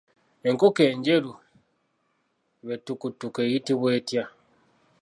[0.47, 1.31] Enkoko enjeru
[2.65, 4.23] be ttukuttuku eyitibwa etya?